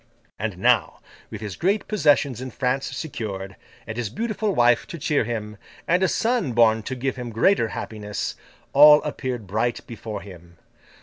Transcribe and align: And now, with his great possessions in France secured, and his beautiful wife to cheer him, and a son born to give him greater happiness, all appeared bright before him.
And 0.39 0.57
now, 0.57 0.99
with 1.29 1.41
his 1.41 1.55
great 1.55 1.87
possessions 1.87 2.41
in 2.41 2.49
France 2.49 2.87
secured, 2.97 3.55
and 3.85 3.97
his 3.97 4.09
beautiful 4.09 4.55
wife 4.55 4.87
to 4.87 4.97
cheer 4.97 5.25
him, 5.25 5.57
and 5.87 6.01
a 6.01 6.07
son 6.07 6.53
born 6.53 6.81
to 6.81 6.95
give 6.95 7.17
him 7.17 7.29
greater 7.29 7.67
happiness, 7.67 8.33
all 8.73 9.03
appeared 9.03 9.45
bright 9.45 9.85
before 9.85 10.21
him. 10.21 10.57